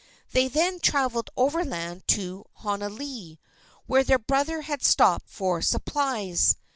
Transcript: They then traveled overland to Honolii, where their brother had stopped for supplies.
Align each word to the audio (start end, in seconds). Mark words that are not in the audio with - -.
They 0.31 0.47
then 0.47 0.79
traveled 0.79 1.29
overland 1.37 2.07
to 2.07 2.45
Honolii, 2.63 3.37
where 3.85 4.03
their 4.03 4.17
brother 4.17 4.61
had 4.63 4.83
stopped 4.83 5.29
for 5.29 5.61
supplies. 5.61 6.55